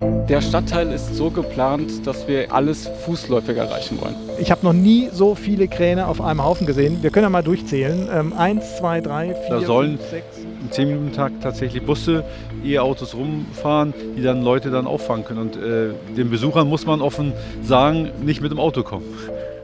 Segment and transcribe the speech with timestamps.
[0.00, 4.14] Der Stadtteil ist so geplant, dass wir alles fußläufig erreichen wollen.
[4.38, 7.02] Ich habe noch nie so viele Kräne auf einem Haufen gesehen.
[7.02, 8.08] Wir können ja mal durchzählen.
[8.12, 10.38] Ähm, eins, zwei, drei, vier, Da sollen fünf, sechs.
[10.38, 12.22] im 10-Minuten-Takt tatsächlich Busse,
[12.64, 15.40] E-Autos rumfahren, die dann Leute dann auffangen können.
[15.40, 17.32] Und äh, den Besuchern muss man offen
[17.64, 19.04] sagen, nicht mit dem Auto kommen.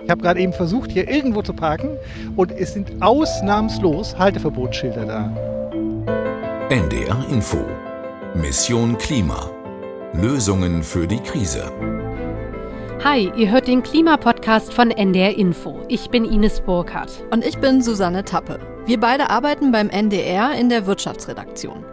[0.02, 1.90] Ich habe gerade eben versucht, hier irgendwo zu parken
[2.34, 5.32] und es sind ausnahmslos Halteverbotsschilder da.
[6.70, 7.58] NDR Info.
[8.34, 9.53] Mission Klima.
[10.16, 11.72] Lösungen für die Krise.
[13.02, 15.80] Hi, ihr hört den Klimapodcast von NDR Info.
[15.88, 17.24] Ich bin Ines Burkhardt.
[17.32, 18.60] Und ich bin Susanne Tappe.
[18.86, 21.84] Wir beide arbeiten beim NDR in der Wirtschaftsredaktion.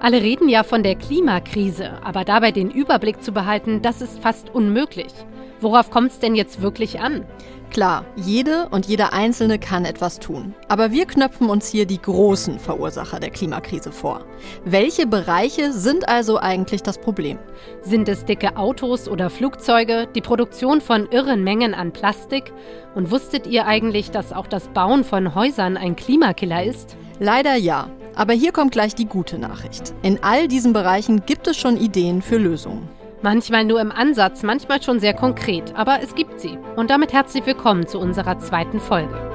[0.00, 4.48] Alle reden ja von der Klimakrise, aber dabei den Überblick zu behalten, das ist fast
[4.54, 5.12] unmöglich.
[5.60, 7.24] Worauf kommt es denn jetzt wirklich an?
[7.70, 10.54] Klar, jede und jeder Einzelne kann etwas tun.
[10.68, 14.24] Aber wir knöpfen uns hier die großen Verursacher der Klimakrise vor.
[14.64, 17.38] Welche Bereiche sind also eigentlich das Problem?
[17.82, 22.52] Sind es dicke Autos oder Flugzeuge, die Produktion von irren Mengen an Plastik?
[22.94, 26.96] Und wusstet ihr eigentlich, dass auch das Bauen von Häusern ein Klimakiller ist?
[27.18, 27.90] Leider ja.
[28.14, 29.92] Aber hier kommt gleich die gute Nachricht.
[30.02, 32.88] In all diesen Bereichen gibt es schon Ideen für Lösungen.
[33.26, 36.56] Manchmal nur im Ansatz, manchmal schon sehr konkret, aber es gibt sie.
[36.76, 39.12] Und damit herzlich willkommen zu unserer zweiten Folge.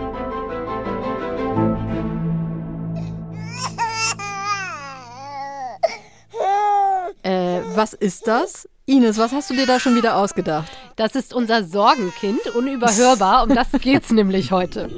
[7.23, 8.67] Äh, was ist das?
[8.85, 10.71] Ines, was hast du dir da schon wieder ausgedacht?
[10.95, 14.89] Das ist unser Sorgenkind, unüberhörbar, um das geht's nämlich heute.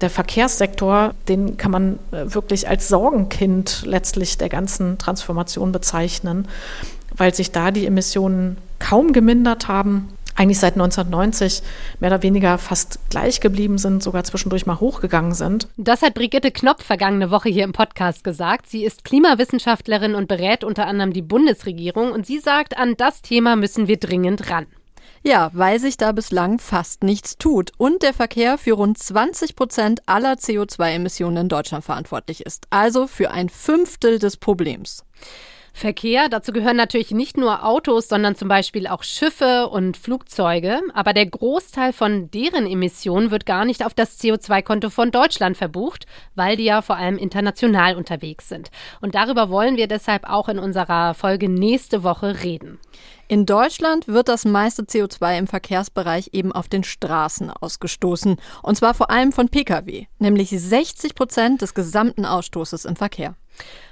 [0.00, 6.48] Der Verkehrssektor, den kann man äh, wirklich als Sorgenkind letztlich der ganzen Transformation bezeichnen,
[7.14, 10.08] weil sich da die Emissionen kaum gemindert haben,
[10.40, 11.62] eigentlich seit 1990
[12.00, 15.68] mehr oder weniger fast gleich geblieben sind, sogar zwischendurch mal hochgegangen sind.
[15.76, 18.66] Das hat Brigitte Knopf vergangene Woche hier im Podcast gesagt.
[18.66, 23.54] Sie ist Klimawissenschaftlerin und berät unter anderem die Bundesregierung und sie sagt, an das Thema
[23.54, 24.66] müssen wir dringend ran.
[25.22, 30.00] Ja, weil sich da bislang fast nichts tut und der Verkehr für rund 20 Prozent
[30.06, 32.66] aller CO2-Emissionen in Deutschland verantwortlich ist.
[32.70, 35.04] Also für ein Fünftel des Problems.
[35.72, 40.80] Verkehr, dazu gehören natürlich nicht nur Autos, sondern zum Beispiel auch Schiffe und Flugzeuge.
[40.94, 46.06] Aber der Großteil von deren Emissionen wird gar nicht auf das CO2-Konto von Deutschland verbucht,
[46.34, 48.70] weil die ja vor allem international unterwegs sind.
[49.00, 52.78] Und darüber wollen wir deshalb auch in unserer Folge nächste Woche reden.
[53.30, 58.40] In Deutschland wird das meiste CO2 im Verkehrsbereich eben auf den Straßen ausgestoßen.
[58.64, 63.36] Und zwar vor allem von Pkw, nämlich 60 Prozent des gesamten Ausstoßes im Verkehr.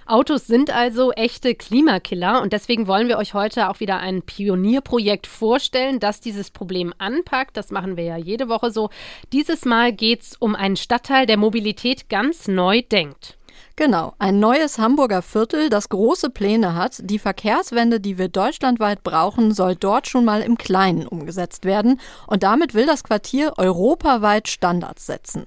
[0.06, 5.28] Autos sind also echte Klimakiller und deswegen wollen wir euch heute auch wieder ein Pionierprojekt
[5.28, 7.56] vorstellen, das dieses Problem anpackt.
[7.56, 8.90] Das machen wir ja jede Woche so.
[9.32, 13.37] Dieses Mal geht es um einen Stadtteil, der Mobilität ganz neu denkt.
[13.78, 16.96] Genau, ein neues Hamburger Viertel, das große Pläne hat.
[16.98, 22.00] Die Verkehrswende, die wir deutschlandweit brauchen, soll dort schon mal im Kleinen umgesetzt werden.
[22.26, 25.46] Und damit will das Quartier europaweit Standards setzen.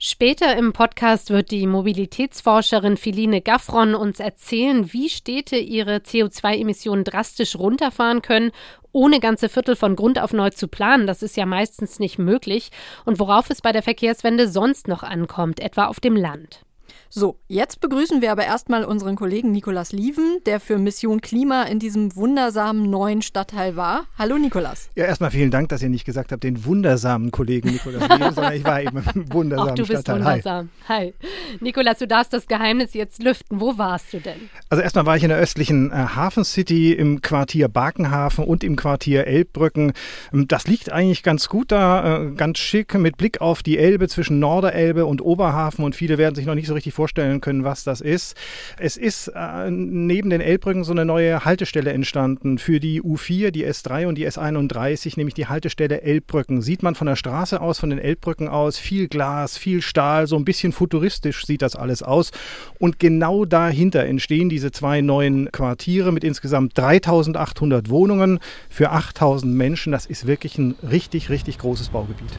[0.00, 7.54] Später im Podcast wird die Mobilitätsforscherin Philine Gaffron uns erzählen, wie Städte ihre CO2-Emissionen drastisch
[7.54, 8.50] runterfahren können,
[8.90, 11.06] ohne ganze Viertel von Grund auf neu zu planen.
[11.06, 12.70] Das ist ja meistens nicht möglich.
[13.04, 16.64] Und worauf es bei der Verkehrswende sonst noch ankommt, etwa auf dem Land.
[17.10, 21.78] So, jetzt begrüßen wir aber erstmal unseren Kollegen Nikolas Lieven, der für Mission Klima in
[21.78, 24.06] diesem wundersamen neuen Stadtteil war.
[24.18, 24.90] Hallo Nikolas.
[24.94, 28.52] Ja, erstmal vielen Dank, dass ihr nicht gesagt habt, den wundersamen Kollegen Nikolas Lieven, sondern
[28.52, 30.24] ich war eben im wundersamen Auch du bist Stadtteil.
[30.24, 30.68] wundersam.
[30.88, 30.98] Hi.
[30.98, 31.14] Hi.
[31.60, 33.58] Nikolas, du darfst das Geheimnis jetzt lüften.
[33.60, 34.50] Wo warst du denn?
[34.68, 38.76] Also erstmal war ich in der östlichen äh, Hafen City im Quartier Barkenhafen und im
[38.76, 39.92] Quartier Elbbrücken.
[40.32, 44.08] Ähm, Das liegt eigentlich ganz gut da, äh, ganz schick mit Blick auf die Elbe
[44.08, 47.84] zwischen Norderelbe und Oberhafen und viele werden sich noch nicht so richtig vorstellen können, was
[47.84, 48.36] das ist.
[48.78, 53.66] Es ist äh, neben den Elbbrücken so eine neue Haltestelle entstanden für die U4, die
[53.66, 56.62] S3 und die S31, nämlich die Haltestelle Elbbrücken.
[56.62, 60.36] Sieht man von der Straße aus, von den Elbbrücken aus, viel Glas, viel Stahl, so
[60.36, 62.30] ein bisschen futuristisch sieht das alles aus.
[62.78, 68.38] Und genau dahinter entstehen diese zwei neuen Quartiere mit insgesamt 3800 Wohnungen
[68.68, 69.92] für 8000 Menschen.
[69.92, 72.38] Das ist wirklich ein richtig, richtig großes Baugebiet.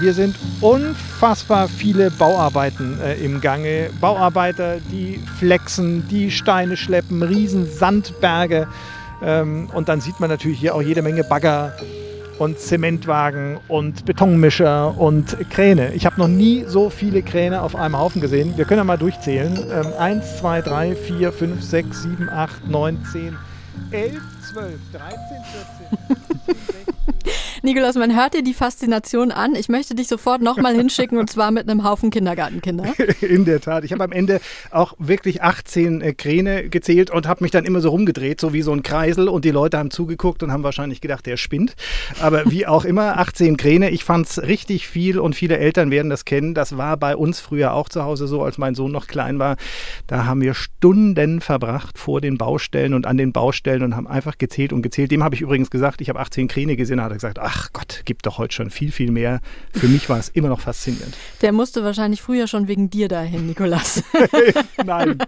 [0.00, 3.90] Hier sind unfassbar viele Bauarbeiten äh, im Gange.
[4.00, 8.66] Bauarbeiter, die flexen, die Steine schleppen, riesen Sandberge.
[9.22, 11.74] Ähm, und dann sieht man natürlich hier auch jede Menge Bagger
[12.38, 15.92] und Zementwagen und Betonmischer und Kräne.
[15.92, 18.56] Ich habe noch nie so viele Kräne auf einem Haufen gesehen.
[18.56, 19.58] Wir können ja mal durchzählen.
[19.70, 23.36] Ähm, 1, 2, 3, 4, 5, 6, 7, 8, 9, 10,
[23.90, 24.12] 11,
[24.54, 25.18] 12, 13,
[26.08, 26.16] 14,
[26.46, 26.79] 15, 16.
[27.62, 29.54] Nikolas, man hört dir die Faszination an.
[29.54, 32.94] Ich möchte dich sofort nochmal hinschicken und zwar mit einem Haufen Kindergartenkinder.
[33.20, 33.84] In der Tat.
[33.84, 34.40] Ich habe am Ende
[34.70, 38.62] auch wirklich 18 äh, Kräne gezählt und habe mich dann immer so rumgedreht, so wie
[38.62, 39.28] so ein Kreisel.
[39.28, 41.74] Und die Leute haben zugeguckt und haben wahrscheinlich gedacht, der spinnt.
[42.18, 43.90] Aber wie auch immer, 18 Kräne.
[43.90, 46.54] Ich fand es richtig viel und viele Eltern werden das kennen.
[46.54, 49.56] Das war bei uns früher auch zu Hause so, als mein Sohn noch klein war.
[50.06, 54.38] Da haben wir Stunden verbracht vor den Baustellen und an den Baustellen und haben einfach
[54.38, 55.10] gezählt und gezählt.
[55.10, 56.96] Dem habe ich übrigens gesagt, ich habe 18 Kräne gesehen.
[56.96, 59.40] Da hat er gesagt, ach Gott, gibt doch heute schon viel, viel mehr.
[59.72, 61.16] Für mich war es immer noch faszinierend.
[61.40, 64.02] Der musste wahrscheinlich früher schon wegen dir dahin, Nikolas.
[64.84, 65.18] Nein.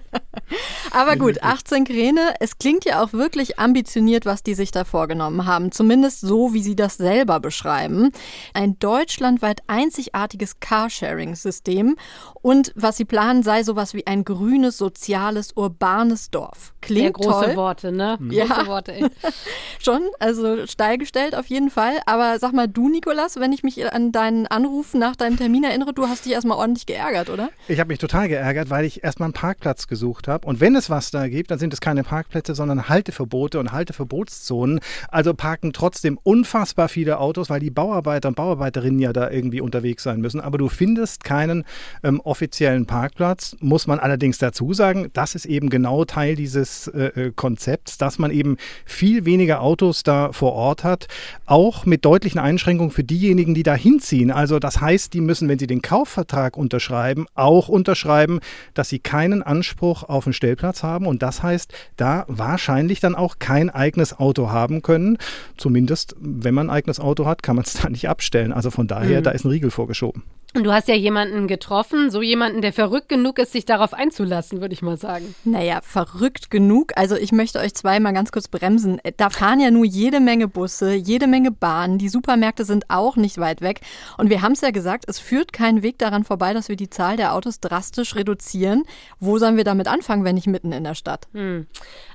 [0.91, 2.35] Aber gut, 18 Kräne.
[2.41, 5.73] Es klingt ja auch wirklich ambitioniert, was die sich da vorgenommen haben.
[5.73, 8.11] Zumindest so, wie sie das selber beschreiben.
[8.53, 11.97] Ein deutschlandweit einzigartiges Carsharing-System.
[12.43, 16.75] Und was sie planen, sei sowas wie ein grünes, soziales, urbanes Dorf.
[16.81, 17.57] Klingt Sehr große toll.
[17.57, 18.19] Worte, ne?
[18.31, 18.47] Ja.
[18.47, 18.93] Große Worte.
[18.93, 19.07] ey.
[19.79, 21.95] Schon, also steil gestellt auf jeden Fall.
[22.13, 25.95] Aber sag mal, du, Nikolas, wenn ich mich an deinen Anruf nach deinem Termin erinnere,
[25.95, 27.49] du hast dich erstmal ordentlich geärgert, oder?
[27.69, 30.47] Ich habe mich total geärgert, weil ich erstmal einen Parkplatz gesucht habe.
[30.47, 34.81] Und wenn es was da gibt, dann sind es keine Parkplätze, sondern Halteverbote und Halteverbotszonen.
[35.09, 40.03] Also parken trotzdem unfassbar viele Autos, weil die Bauarbeiter und Bauarbeiterinnen ja da irgendwie unterwegs
[40.03, 40.43] sein müssen.
[40.43, 41.65] Aber du findest keinen
[42.03, 45.09] ähm, offiziellen Parkplatz, muss man allerdings dazu sagen.
[45.15, 50.03] Das ist eben genau Teil dieses äh, äh, Konzepts, dass man eben viel weniger Autos
[50.03, 51.09] da vor Ort hat,
[51.47, 54.31] auch mit deutlichen Einschränkungen für diejenigen, die da hinziehen.
[54.31, 58.41] Also das heißt, die müssen, wenn sie den Kaufvertrag unterschreiben, auch unterschreiben,
[58.75, 61.07] dass sie keinen Anspruch auf einen Stellplatz haben.
[61.07, 65.17] Und das heißt, da wahrscheinlich dann auch kein eigenes Auto haben können.
[65.57, 68.53] Zumindest, wenn man ein eigenes Auto hat, kann man es da nicht abstellen.
[68.53, 69.25] Also von daher, Mhm.
[69.25, 70.23] da ist ein Riegel vorgeschoben.
[70.55, 74.61] Und du hast ja jemanden getroffen, so jemanden, der verrückt genug ist, sich darauf einzulassen,
[74.61, 75.35] würde ich mal sagen.
[75.45, 76.93] Naja, verrückt genug.
[76.95, 79.01] Also ich möchte euch zwei mal ganz kurz bremsen.
[79.17, 81.97] Da fahren ja nur jede Menge Busse, jede Menge Bahnen.
[81.97, 83.81] Die Supermärkte sind auch nicht weit weg.
[84.19, 86.91] Und wir haben es ja gesagt, es führt kein Weg daran vorbei, dass wir die
[86.91, 88.83] Zahl der Autos drastisch reduzieren.
[89.21, 91.29] Wo sollen wir damit anfangen, wenn nicht mitten in der Stadt?
[91.33, 91.67] Hm.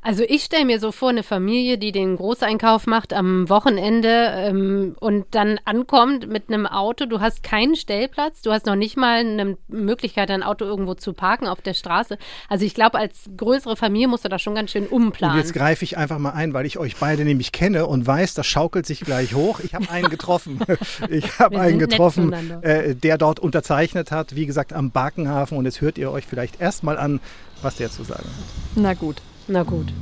[0.03, 4.95] Also ich stelle mir so vor, eine Familie, die den Großeinkauf macht am Wochenende ähm,
[4.99, 7.05] und dann ankommt mit einem Auto.
[7.07, 11.13] Du hast keinen Stellplatz, du hast noch nicht mal eine Möglichkeit, dein Auto irgendwo zu
[11.13, 12.17] parken auf der Straße.
[12.49, 15.37] Also ich glaube, als größere Familie musst du da schon ganz schön Und umplanen.
[15.37, 18.45] jetzt greife ich einfach mal ein, weil ich euch beide nämlich kenne und weiß, das
[18.47, 19.59] schaukelt sich gleich hoch.
[19.61, 20.59] Ich habe einen getroffen.
[21.09, 25.57] Ich habe einen getroffen, äh, der dort unterzeichnet hat, wie gesagt, am Bakenhafen.
[25.57, 27.19] Und jetzt hört ihr euch vielleicht erstmal an,
[27.61, 28.75] was der zu sagen hat.
[28.75, 29.21] Na gut.
[29.47, 29.93] Na gut.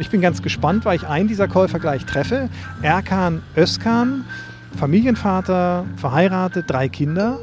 [0.00, 2.48] Ich bin ganz gespannt, weil ich einen dieser Käufer gleich treffe.
[2.82, 4.24] Erkan Özkan,
[4.78, 7.38] Familienvater, verheiratet, drei Kinder.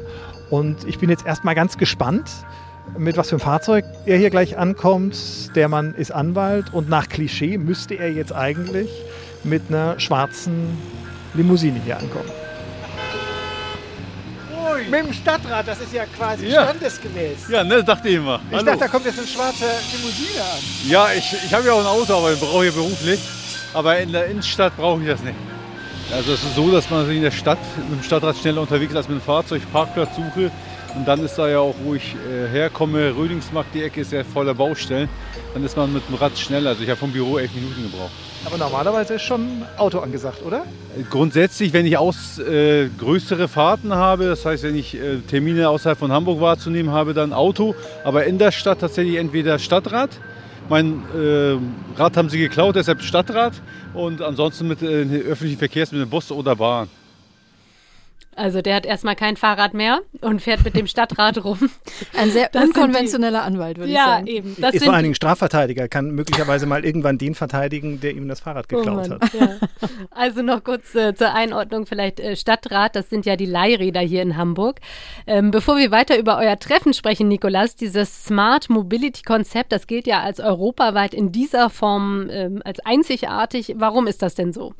[0.50, 2.30] Und ich bin jetzt erstmal ganz gespannt,
[2.98, 5.16] mit was für einem Fahrzeug er hier gleich ankommt.
[5.56, 8.90] Der Mann ist Anwalt und nach Klischee müsste er jetzt eigentlich
[9.44, 10.76] mit einer schwarzen
[11.34, 12.30] Limousine hier ankommen.
[14.90, 16.64] Mit dem Stadtrat, das ist ja quasi Ja.
[16.64, 17.48] standesgemäß.
[17.48, 18.40] Ja, ne, dachte ich immer.
[18.50, 20.58] Ich dachte, da kommt jetzt eine schwarze Limousine an.
[20.88, 23.20] Ja, ich, ich habe ja auch ein Auto, aber ich brauche ich beruflich.
[23.74, 25.36] Aber in der Innenstadt brauche ich das nicht.
[26.12, 28.92] Also es ist so, dass man sich in der Stadt mit dem Stadtrad schneller unterwegs
[28.92, 30.50] ist als mit dem Fahrzeug, Parkplatz suche.
[30.94, 34.22] Und dann ist da ja auch, wo ich äh, herkomme, Rödingsmarkt, die Ecke ist ja
[34.22, 35.08] voller Baustellen.
[35.54, 36.70] Dann ist man mit dem Rad schneller.
[36.70, 38.10] Also ich habe vom Büro elf Minuten gebraucht.
[38.44, 40.66] Aber normalerweise ist schon Auto angesagt, oder?
[41.08, 45.98] Grundsätzlich, wenn ich aus, äh, größere Fahrten habe, das heißt, wenn ich äh, Termine außerhalb
[45.98, 47.74] von Hamburg wahrzunehmen habe, dann Auto.
[48.04, 50.10] Aber in der Stadt tatsächlich entweder Stadtrad.
[50.68, 51.58] Mein äh,
[51.98, 53.54] Rad haben sie geklaut, deshalb Stadtrad.
[53.94, 56.88] Und ansonsten mit äh, öffentlichen Verkehrsmitteln, Bus oder Bahn.
[58.34, 61.70] Also der hat erstmal kein Fahrrad mehr und fährt mit dem Stadtrad rum.
[62.16, 64.26] Ein sehr Das unkonventioneller Anwalt, würde ich ja, sagen.
[64.26, 64.56] eben.
[64.58, 68.28] Das ist sind vor allen Dingen Strafverteidiger, kann möglicherweise mal irgendwann den verteidigen, der ihm
[68.28, 69.34] das Fahrrad Oh geklaut Mann, hat.
[69.34, 69.48] ja.
[70.10, 74.22] Also noch kurz äh, zur Einordnung vielleicht äh, Stadtrat, das sind ja die Leihräder hier
[74.22, 74.80] in Hamburg.
[75.26, 80.06] Ähm, bevor wir weiter über euer Treffen sprechen, Nikolas, dieses Smart Mobility Konzept, das gilt
[80.06, 83.74] ja als europaweit in dieser Form ähm, als einzigartig.
[83.76, 84.72] Warum ist das denn so?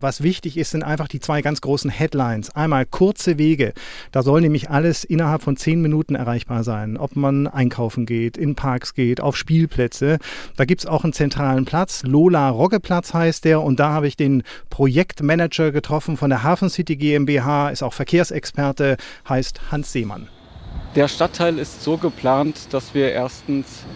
[0.00, 2.54] Was wichtig ist, sind einfach die zwei ganz großen Headlines.
[2.54, 3.72] Einmal kurze Wege.
[4.12, 6.98] Da soll nämlich alles innerhalb von zehn Minuten erreichbar sein.
[6.98, 10.18] Ob man einkaufen geht, in Parks geht, auf Spielplätze.
[10.58, 12.02] Da gibt es auch einen zentralen Platz.
[12.04, 13.62] Lola Roggeplatz heißt der.
[13.62, 18.98] Und da habe ich den Projektmanager getroffen von der Hafen City GmbH, ist auch Verkehrsexperte,
[19.26, 20.28] heißt Hans Seemann.
[20.94, 23.86] Der Stadtteil ist so geplant, dass wir erstens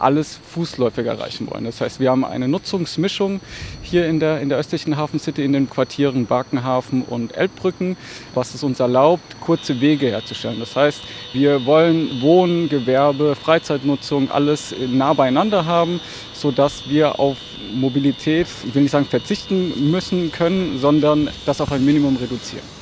[0.00, 1.64] alles fußläufig erreichen wollen.
[1.64, 3.40] Das heißt, wir haben eine Nutzungsmischung
[3.82, 7.96] hier in der, in der östlichen Hafen City in den Quartieren Barkenhafen und Elbbrücken,
[8.34, 10.60] was es uns erlaubt, kurze Wege herzustellen.
[10.60, 11.00] Das heißt,
[11.32, 16.00] wir wollen Wohnen, Gewerbe, Freizeitnutzung, alles nah beieinander haben,
[16.32, 17.36] sodass wir auf
[17.72, 22.79] Mobilität, ich will nicht sagen verzichten müssen können, sondern das auf ein Minimum reduzieren.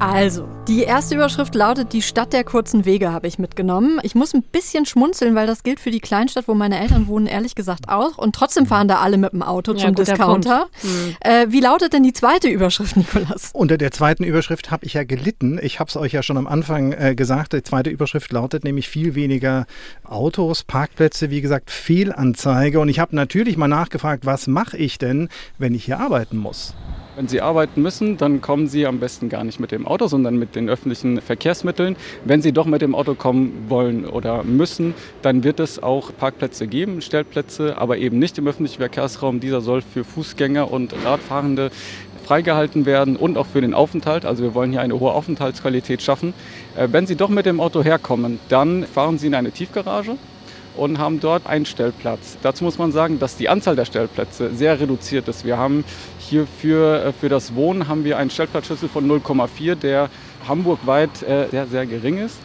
[0.00, 4.00] Also, die erste Überschrift lautet Die Stadt der kurzen Wege, habe ich mitgenommen.
[4.02, 7.26] Ich muss ein bisschen schmunzeln, weil das gilt für die Kleinstadt, wo meine Eltern wohnen,
[7.26, 8.16] ehrlich gesagt auch.
[8.16, 10.68] Und trotzdem fahren da alle mit dem Auto zum ja, Discounter.
[10.82, 11.16] Mhm.
[11.20, 13.50] Äh, wie lautet denn die zweite Überschrift, Nikolas?
[13.52, 15.60] Unter der zweiten Überschrift habe ich ja gelitten.
[15.62, 17.52] Ich habe es euch ja schon am Anfang äh, gesagt.
[17.52, 19.66] Die zweite Überschrift lautet nämlich viel weniger
[20.04, 22.80] Autos, Parkplätze, wie gesagt, Fehlanzeige.
[22.80, 25.28] Und ich habe natürlich mal nachgefragt, was mache ich denn,
[25.58, 26.72] wenn ich hier arbeiten muss?
[27.20, 30.38] Wenn Sie arbeiten müssen, dann kommen Sie am besten gar nicht mit dem Auto, sondern
[30.38, 31.96] mit den öffentlichen Verkehrsmitteln.
[32.24, 36.66] Wenn Sie doch mit dem Auto kommen wollen oder müssen, dann wird es auch Parkplätze
[36.66, 39.38] geben, Stellplätze, aber eben nicht im öffentlichen Verkehrsraum.
[39.38, 41.70] Dieser soll für Fußgänger und Radfahrende
[42.24, 44.24] freigehalten werden und auch für den Aufenthalt.
[44.24, 46.32] Also wir wollen hier eine hohe Aufenthaltsqualität schaffen.
[46.74, 50.16] Äh, wenn Sie doch mit dem Auto herkommen, dann fahren Sie in eine Tiefgarage
[50.76, 52.36] und haben dort einen Stellplatz.
[52.42, 55.44] Dazu muss man sagen, dass die Anzahl der Stellplätze sehr reduziert ist.
[55.44, 55.84] Wir haben
[56.18, 60.10] hier für, äh, für das Wohnen haben wir einen Stellplatzschlüssel von 0,4, der
[60.46, 62.38] hamburgweit äh, sehr, sehr gering ist.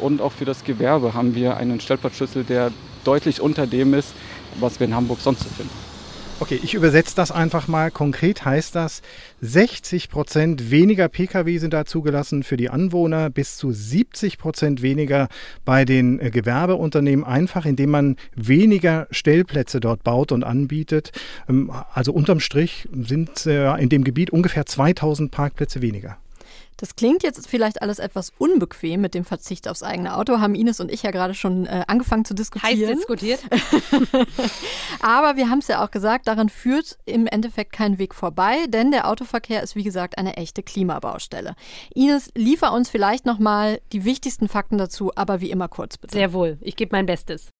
[0.00, 2.70] Und auch für das Gewerbe haben wir einen Stellplatzschlüssel, der
[3.04, 4.14] deutlich unter dem ist,
[4.58, 5.91] was wir in Hamburg sonst so finden.
[6.42, 7.92] Okay, ich übersetze das einfach mal.
[7.92, 9.02] Konkret heißt das,
[9.42, 15.28] 60 Prozent weniger Pkw sind da zugelassen für die Anwohner, bis zu 70 Prozent weniger
[15.64, 21.12] bei den äh, Gewerbeunternehmen, einfach indem man weniger Stellplätze dort baut und anbietet.
[21.48, 26.18] Ähm, also unterm Strich sind äh, in dem Gebiet ungefähr 2000 Parkplätze weniger.
[26.76, 30.80] Das klingt jetzt vielleicht alles etwas unbequem mit dem Verzicht aufs eigene Auto, haben Ines
[30.80, 32.88] und ich ja gerade schon äh, angefangen zu diskutieren.
[32.90, 33.40] Heiß diskutiert.
[35.00, 38.90] Aber wir haben es ja auch gesagt, daran führt im Endeffekt kein Weg vorbei, denn
[38.90, 41.54] der Autoverkehr ist wie gesagt eine echte Klimabaustelle.
[41.94, 46.16] Ines, liefer uns vielleicht nochmal die wichtigsten Fakten dazu, aber wie immer kurz bitte.
[46.16, 47.50] Sehr wohl, ich gebe mein Bestes.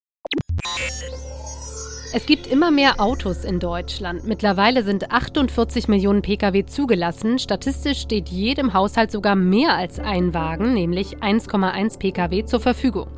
[2.14, 4.24] Es gibt immer mehr Autos in Deutschland.
[4.26, 7.38] Mittlerweile sind 48 Millionen Pkw zugelassen.
[7.38, 13.08] Statistisch steht jedem Haushalt sogar mehr als ein Wagen, nämlich 1,1 Pkw, zur Verfügung.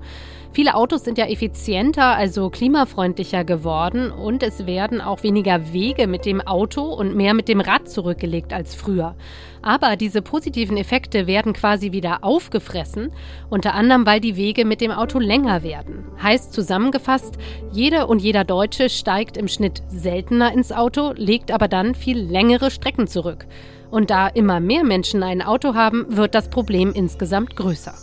[0.54, 6.24] Viele Autos sind ja effizienter, also klimafreundlicher geworden und es werden auch weniger Wege mit
[6.24, 9.16] dem Auto und mehr mit dem Rad zurückgelegt als früher.
[9.62, 13.10] Aber diese positiven Effekte werden quasi wieder aufgefressen,
[13.50, 16.04] unter anderem weil die Wege mit dem Auto länger werden.
[16.22, 17.36] Heißt zusammengefasst,
[17.72, 22.70] jede und jeder Deutsche steigt im Schnitt seltener ins Auto, legt aber dann viel längere
[22.70, 23.46] Strecken zurück.
[23.90, 27.94] Und da immer mehr Menschen ein Auto haben, wird das Problem insgesamt größer.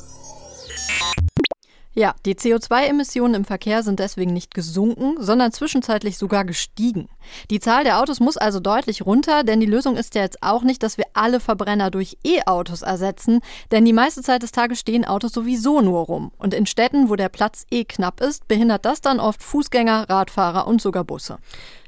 [1.94, 7.10] Ja, die CO2-Emissionen im Verkehr sind deswegen nicht gesunken, sondern zwischenzeitlich sogar gestiegen.
[7.50, 10.64] Die Zahl der Autos muss also deutlich runter, denn die Lösung ist ja jetzt auch
[10.64, 15.04] nicht, dass wir alle Verbrenner durch E-Autos ersetzen, denn die meiste Zeit des Tages stehen
[15.04, 16.32] Autos sowieso nur rum.
[16.38, 20.68] Und in Städten, wo der Platz eh knapp ist, behindert das dann oft Fußgänger, Radfahrer
[20.68, 21.40] und sogar Busse.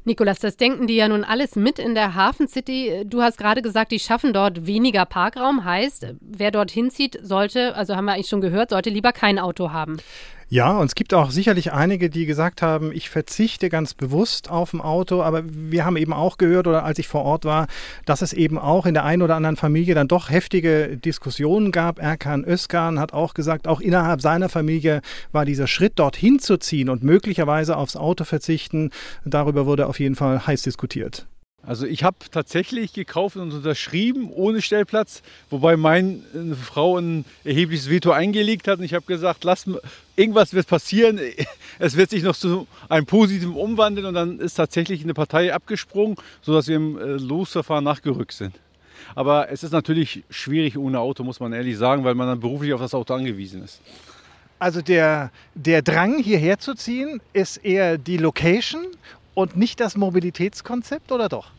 [0.06, 3.04] Nikolas, das denken die ja nun alles mit in der Hafen City.
[3.06, 5.64] Du hast gerade gesagt, die schaffen dort weniger Parkraum.
[5.64, 9.72] Heißt, wer dort hinzieht, sollte, also haben wir eigentlich schon gehört, sollte lieber kein Auto
[9.72, 9.98] haben.
[10.50, 14.74] Ja, und es gibt auch sicherlich einige, die gesagt haben, ich verzichte ganz bewusst auf
[14.74, 17.68] ein Auto, aber wir haben eben auch gehört, oder als ich vor Ort war,
[18.06, 22.00] dass es eben auch in der einen oder anderen Familie dann doch heftige Diskussionen gab.
[22.00, 26.90] Erkan Özkan hat auch gesagt, auch innerhalb seiner Familie war dieser Schritt, dorthin zu ziehen
[26.90, 28.92] und möglicherweise aufs Auto verzichten,
[29.26, 31.26] darüber wurde auf jeden Fall heiß diskutiert.
[31.66, 36.20] Also ich habe tatsächlich gekauft und unterschrieben ohne Stellplatz, wobei meine
[36.62, 39.66] Frau ein erhebliches Veto eingelegt hat und ich habe gesagt, lass
[40.18, 41.22] irgendwas wird passieren,
[41.80, 46.18] es wird sich noch zu einem positiven umwandeln und dann ist tatsächlich eine Partei abgesprungen,
[46.42, 48.60] sodass wir im äh, Losverfahren nachgerückt sind.
[49.16, 52.74] Aber es ist natürlich schwierig ohne Auto, muss man ehrlich sagen, weil man dann beruflich
[52.74, 53.80] auf das Auto angewiesen ist.
[54.60, 58.86] Also der, der Drang hierher zu ziehen ist eher die Location
[59.34, 61.52] und nicht das Mobilitätskonzept oder doch?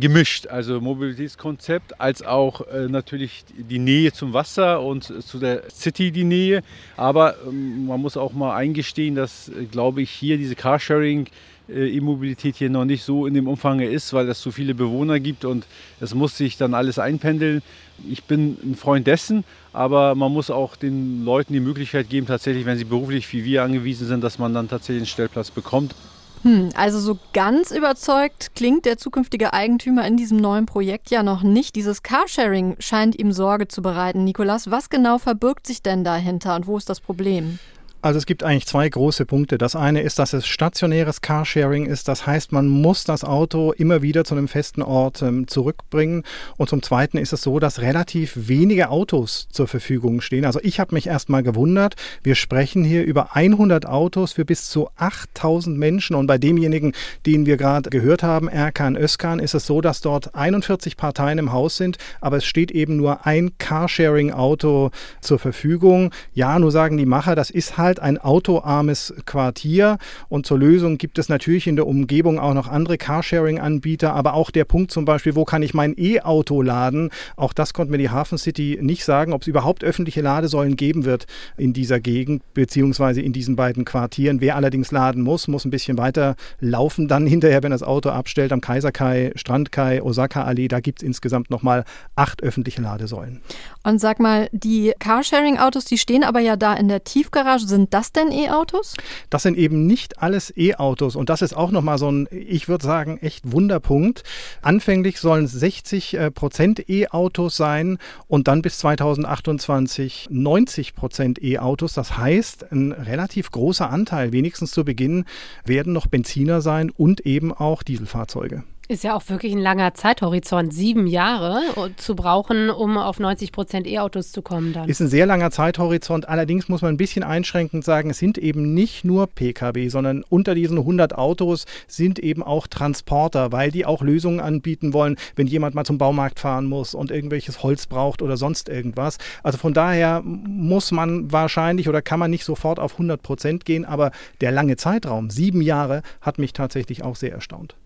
[0.00, 6.10] Gemischt, also Mobilitätskonzept als auch äh, natürlich die Nähe zum Wasser und zu der City
[6.10, 6.62] die Nähe.
[6.96, 11.28] Aber ähm, man muss auch mal eingestehen, dass, äh, glaube ich, hier diese Carsharing
[11.68, 15.20] äh, E-Mobilität hier noch nicht so in dem Umfang ist, weil es so viele Bewohner
[15.20, 15.64] gibt und
[16.00, 17.62] es muss sich dann alles einpendeln.
[18.08, 22.64] Ich bin ein Freund dessen, aber man muss auch den Leuten die Möglichkeit geben, tatsächlich,
[22.64, 25.94] wenn sie beruflich wie wir angewiesen sind, dass man dann tatsächlich einen Stellplatz bekommt.
[26.42, 31.42] Hm, also so ganz überzeugt klingt der zukünftige Eigentümer in diesem neuen Projekt ja noch
[31.42, 31.76] nicht.
[31.76, 34.24] Dieses Carsharing scheint ihm Sorge zu bereiten.
[34.24, 37.58] Nikolas, was genau verbirgt sich denn dahinter und wo ist das Problem?
[38.00, 39.58] Also es gibt eigentlich zwei große Punkte.
[39.58, 42.06] Das eine ist, dass es stationäres Carsharing ist.
[42.06, 46.22] Das heißt, man muss das Auto immer wieder zu einem festen Ort ähm, zurückbringen.
[46.56, 50.44] Und zum Zweiten ist es so, dass relativ wenige Autos zur Verfügung stehen.
[50.44, 51.96] Also ich habe mich erst mal gewundert.
[52.22, 56.14] Wir sprechen hier über 100 Autos für bis zu 8000 Menschen.
[56.14, 56.92] Und bei demjenigen,
[57.26, 61.50] den wir gerade gehört haben, Erkan Özkan, ist es so, dass dort 41 Parteien im
[61.50, 61.98] Haus sind.
[62.20, 66.12] Aber es steht eben nur ein Carsharing-Auto zur Verfügung.
[66.32, 69.96] Ja, nur sagen die Macher, das ist halt halt ein autoarmes Quartier
[70.28, 74.50] und zur Lösung gibt es natürlich in der Umgebung auch noch andere Carsharing-Anbieter, aber auch
[74.50, 78.10] der Punkt zum Beispiel, wo kann ich mein E-Auto laden, auch das konnte mir die
[78.10, 81.26] Hafen City nicht sagen, ob es überhaupt öffentliche Ladesäulen geben wird
[81.56, 84.42] in dieser Gegend beziehungsweise in diesen beiden Quartieren.
[84.42, 88.52] Wer allerdings laden muss, muss ein bisschen weiter laufen dann hinterher, wenn das Auto abstellt
[88.52, 90.68] am Kaiserkai, Strandkai, Osaka-Allee.
[90.68, 91.84] Da gibt es insgesamt nochmal
[92.16, 93.40] acht öffentliche Ladesäulen.
[93.82, 98.12] Und sag mal, die Carsharing-Autos, die stehen aber ja da in der Tiefgarage, sind das
[98.12, 98.94] denn E-Autos?
[99.30, 102.84] Das sind eben nicht alles E-Autos und das ist auch nochmal so ein, ich würde
[102.84, 104.24] sagen, echt Wunderpunkt.
[104.62, 111.94] Anfänglich sollen 60 äh, Prozent E-Autos sein und dann bis 2028 90 Prozent E-Autos.
[111.94, 115.24] Das heißt, ein relativ großer Anteil, wenigstens zu Beginn,
[115.64, 118.64] werden noch Benziner sein und eben auch Dieselfahrzeuge.
[118.90, 121.60] Ist ja auch wirklich ein langer Zeithorizont, sieben Jahre
[121.98, 124.88] zu brauchen, um auf 90 Prozent E-Autos zu kommen dann.
[124.88, 126.26] Ist ein sehr langer Zeithorizont.
[126.26, 130.54] Allerdings muss man ein bisschen einschränkend sagen, es sind eben nicht nur Pkw, sondern unter
[130.54, 135.74] diesen 100 Autos sind eben auch Transporter, weil die auch Lösungen anbieten wollen, wenn jemand
[135.74, 139.18] mal zum Baumarkt fahren muss und irgendwelches Holz braucht oder sonst irgendwas.
[139.42, 143.84] Also von daher muss man wahrscheinlich oder kann man nicht sofort auf 100 Prozent gehen,
[143.84, 147.76] aber der lange Zeitraum, sieben Jahre, hat mich tatsächlich auch sehr erstaunt.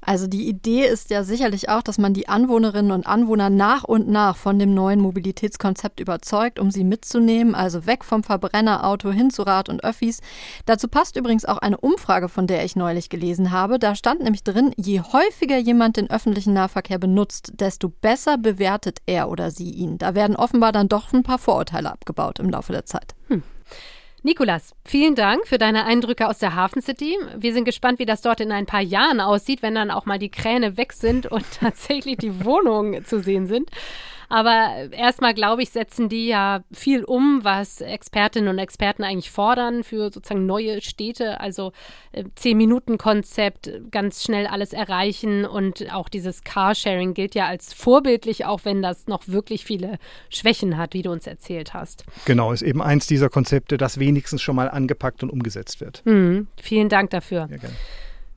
[0.00, 4.08] Also die Idee ist ja sicherlich auch, dass man die Anwohnerinnen und Anwohner nach und
[4.08, 9.42] nach von dem neuen Mobilitätskonzept überzeugt, um sie mitzunehmen, also weg vom Verbrennerauto hin zu
[9.42, 10.20] Rad und Öffis.
[10.64, 13.78] Dazu passt übrigens auch eine Umfrage, von der ich neulich gelesen habe.
[13.78, 19.28] Da stand nämlich drin, je häufiger jemand den öffentlichen Nahverkehr benutzt, desto besser bewertet er
[19.30, 19.98] oder sie ihn.
[19.98, 23.14] Da werden offenbar dann doch ein paar Vorurteile abgebaut im Laufe der Zeit.
[23.28, 23.42] Hm.
[24.22, 27.16] Nikolas, vielen Dank für deine Eindrücke aus der Hafen City.
[27.38, 30.18] Wir sind gespannt, wie das dort in ein paar Jahren aussieht, wenn dann auch mal
[30.18, 33.70] die Kräne weg sind und tatsächlich die Wohnungen zu sehen sind.
[34.30, 39.82] Aber erstmal, glaube ich, setzen die ja viel um, was Expertinnen und Experten eigentlich fordern
[39.82, 41.40] für sozusagen neue Städte.
[41.40, 41.72] Also
[42.12, 48.64] äh, Zehn-Minuten-Konzept, ganz schnell alles erreichen und auch dieses Carsharing gilt ja als vorbildlich, auch
[48.64, 52.04] wenn das noch wirklich viele Schwächen hat, wie du uns erzählt hast.
[52.24, 56.02] Genau, ist eben eins dieser Konzepte, das wenigstens schon mal angepackt und umgesetzt wird.
[56.04, 57.48] Mhm, vielen Dank dafür.
[57.50, 57.74] Ja, gerne.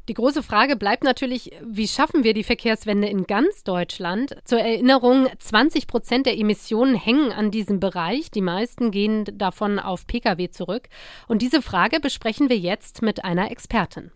[0.09, 4.35] Die große Frage bleibt natürlich, wie schaffen wir die Verkehrswende in ganz Deutschland?
[4.43, 8.29] Zur Erinnerung, 20 Prozent der Emissionen hängen an diesem Bereich.
[8.29, 10.89] Die meisten gehen davon auf Pkw zurück.
[11.29, 14.11] Und diese Frage besprechen wir jetzt mit einer Expertin.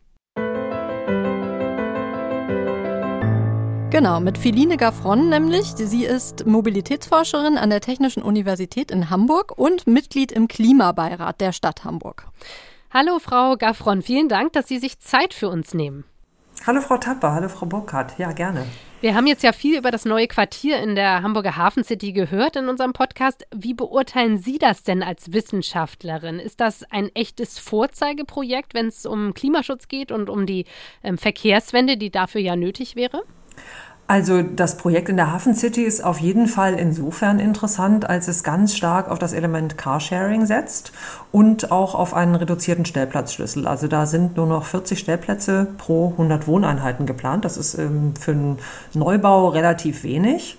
[3.89, 5.67] Genau, mit Philine Gaffron nämlich.
[5.67, 11.86] Sie ist Mobilitätsforscherin an der Technischen Universität in Hamburg und Mitglied im Klimabeirat der Stadt
[11.86, 12.28] Hamburg.
[12.89, 16.06] Hallo Frau Gaffron, vielen Dank, dass Sie sich Zeit für uns nehmen.
[16.65, 18.65] Hallo Frau Tapper, hallo Frau Burkhardt, ja gerne.
[19.02, 22.56] Wir haben jetzt ja viel über das neue Quartier in der Hamburger Hafen City gehört
[22.56, 23.45] in unserem Podcast.
[23.54, 26.39] Wie beurteilen Sie das denn als Wissenschaftlerin?
[26.39, 30.63] Ist das ein echtes Vorzeigeprojekt, wenn es um Klimaschutz geht und um die
[31.04, 33.23] ähm, Verkehrswende, die dafür ja nötig wäre?
[34.10, 38.41] Also das Projekt in der Hafen City ist auf jeden Fall insofern interessant, als es
[38.41, 40.93] ganz stark auf das Element Carsharing setzt
[41.34, 43.67] und auch auf einen reduzierten Stellplatzschlüssel.
[43.67, 47.43] Also da sind nur noch 40 Stellplätze pro 100 Wohneinheiten geplant.
[47.43, 48.60] Das ist ähm, für einen
[48.93, 50.58] Neubau relativ wenig.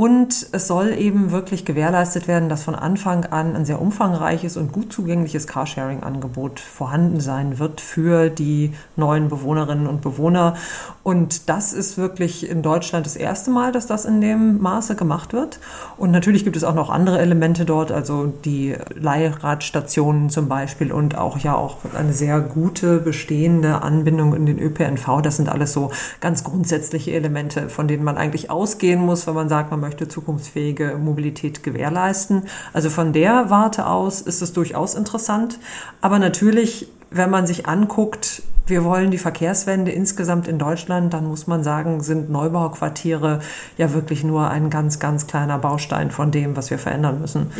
[0.00, 4.72] Und es soll eben wirklich gewährleistet werden, dass von Anfang an ein sehr umfangreiches und
[4.72, 10.54] gut zugängliches Carsharing-Angebot vorhanden sein wird für die neuen Bewohnerinnen und Bewohner.
[11.02, 15.34] Und das ist wirklich in Deutschland das erste Mal, dass das in dem Maße gemacht
[15.34, 15.60] wird.
[15.98, 21.18] Und natürlich gibt es auch noch andere Elemente dort, also die Leihradstationen zum Beispiel und
[21.18, 25.20] auch ja auch eine sehr gute bestehende Anbindung in den ÖPNV.
[25.22, 25.90] Das sind alles so
[26.22, 30.06] ganz grundsätzliche Elemente, von denen man eigentlich ausgehen muss, wenn man sagt, man möchte möchte
[30.06, 32.44] zukunftsfähige Mobilität gewährleisten.
[32.72, 35.58] Also von der Warte aus ist es durchaus interessant.
[36.00, 41.46] Aber natürlich, wenn man sich anguckt, wir wollen die Verkehrswende insgesamt in Deutschland, dann muss
[41.46, 43.40] man sagen, sind Neubauquartiere
[43.76, 47.52] ja wirklich nur ein ganz, ganz kleiner Baustein von dem, was wir verändern müssen.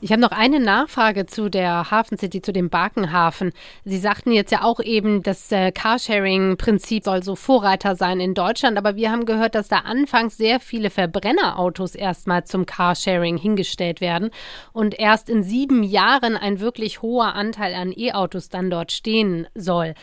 [0.00, 3.52] Ich habe noch eine Nachfrage zu der Hafen City, zu dem Barkenhafen.
[3.84, 8.76] Sie sagten jetzt ja auch eben, das äh, Carsharing-Prinzip soll so Vorreiter sein in Deutschland,
[8.76, 14.30] aber wir haben gehört, dass da anfangs sehr viele Verbrennerautos erstmal zum Carsharing hingestellt werden
[14.72, 19.94] und erst in sieben Jahren ein wirklich hoher Anteil an E-Autos dann dort stehen soll.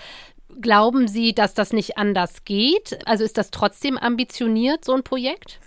[0.61, 2.99] Glauben Sie, dass das nicht anders geht?
[3.05, 5.59] Also ist das trotzdem ambitioniert, so ein Projekt?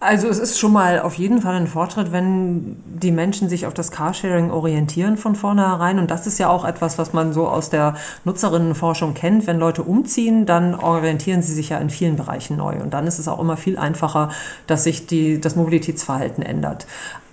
[0.00, 3.74] Also es ist schon mal auf jeden Fall ein Fortschritt, wenn die Menschen sich auf
[3.74, 5.98] das Carsharing orientieren von vornherein.
[5.98, 9.48] Und das ist ja auch etwas, was man so aus der Nutzerinnenforschung kennt.
[9.48, 12.80] Wenn Leute umziehen, dann orientieren sie sich ja in vielen Bereichen neu.
[12.80, 14.30] Und dann ist es auch immer viel einfacher,
[14.68, 16.86] dass sich die, das Mobilitätsverhalten ändert.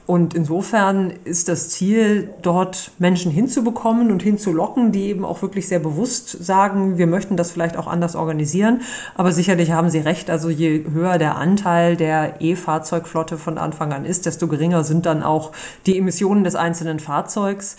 [0.06, 5.80] Und insofern ist das Ziel, dort Menschen hinzubekommen und hinzulocken, die eben auch wirklich sehr
[5.80, 8.82] bewusst sagen, wir möchten das vielleicht auch anders organisieren.
[9.15, 14.06] Aber sicherlich haben Sie recht, also je höher der Anteil der E-Fahrzeugflotte von Anfang an
[14.06, 15.52] ist, desto geringer sind dann auch
[15.88, 17.76] die Emissionen des einzelnen Fahrzeugs.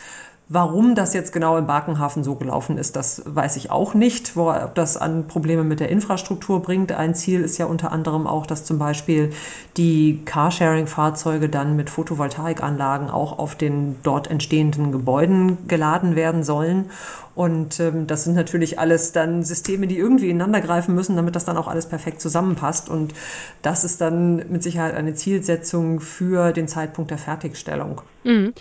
[0.49, 4.37] Warum das jetzt genau im Barkenhafen so gelaufen ist, das weiß ich auch nicht.
[4.37, 6.93] Wo, ob das an Probleme mit der Infrastruktur bringt.
[6.93, 9.33] Ein Ziel ist ja unter anderem auch, dass zum Beispiel
[9.77, 16.91] die Carsharing-Fahrzeuge dann mit Photovoltaikanlagen auch auf den dort entstehenden Gebäuden geladen werden sollen.
[17.35, 21.45] Und ähm, das sind natürlich alles dann Systeme, die irgendwie ineinander greifen müssen, damit das
[21.45, 22.89] dann auch alles perfekt zusammenpasst.
[22.89, 23.15] Und
[23.63, 28.01] das ist dann mit Sicherheit eine Zielsetzung für den Zeitpunkt der Fertigstellung.
[28.23, 28.55] Mhm.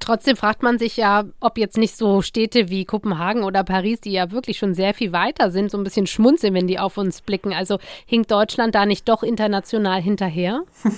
[0.00, 4.12] Trotzdem fragt man sich ja, ob jetzt nicht so Städte wie Kopenhagen oder Paris, die
[4.12, 7.20] ja wirklich schon sehr viel weiter sind, so ein bisschen schmunzeln, wenn die auf uns
[7.20, 7.52] blicken.
[7.52, 10.62] Also hinkt Deutschland da nicht doch international hinterher?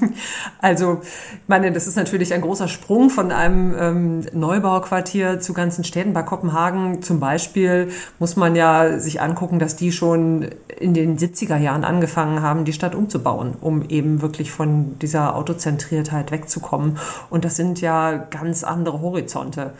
[0.60, 5.84] Also, ich meine, das ist natürlich ein großer Sprung von einem ähm, Neubauquartier zu ganzen
[5.84, 6.12] Städten.
[6.12, 10.48] Bei Kopenhagen zum Beispiel muss man ja sich angucken, dass die schon
[10.80, 16.32] in den 70er Jahren angefangen haben, die Stadt umzubauen, um eben wirklich von dieser Autozentriertheit
[16.32, 16.98] wegzukommen.
[17.30, 19.72] Und das sind ja ganz andere andere Horizonte,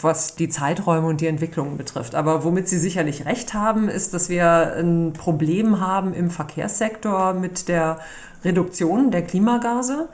[0.00, 2.14] was die Zeiträume und die Entwicklungen betrifft.
[2.14, 7.68] Aber womit Sie sicherlich recht haben, ist, dass wir ein Problem haben im Verkehrssektor mit
[7.68, 7.98] der
[8.44, 10.08] Reduktion der Klimagase.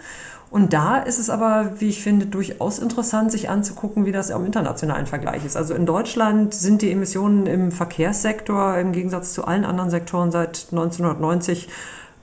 [0.51, 4.45] Und da ist es aber, wie ich finde, durchaus interessant, sich anzugucken, wie das im
[4.45, 5.57] internationalen Vergleich ist.
[5.57, 10.66] Also in Deutschland sind die Emissionen im Verkehrssektor im Gegensatz zu allen anderen Sektoren seit
[10.73, 11.69] 1990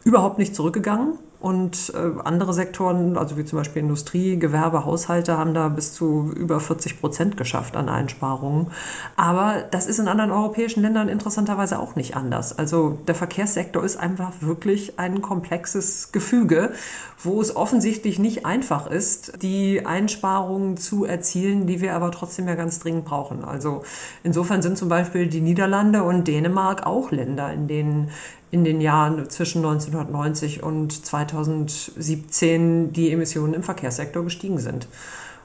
[0.04, 1.14] überhaupt nicht zurückgegangen.
[1.40, 6.32] Und äh, andere Sektoren, also wie zum Beispiel Industrie, Gewerbe, Haushalte, haben da bis zu
[6.36, 8.72] über 40 Prozent geschafft an Einsparungen.
[9.18, 12.58] Aber das ist in anderen europäischen Ländern interessanterweise auch nicht anders.
[12.58, 16.72] Also der Verkehrssektor ist einfach wirklich ein komplexes Gefüge,
[17.24, 22.56] wo es offensichtlich nicht einfach ist, die Einsparungen zu erzielen, die wir aber trotzdem ja
[22.56, 23.44] ganz dringend brauchen.
[23.44, 23.84] Also
[24.24, 28.12] insofern sind zum Beispiel die Niederlande und Dänemark auch Länder, in denen
[28.52, 34.88] in den Jahren zwischen 1990 und 2017 die Emissionen im Verkehrssektor gestiegen sind.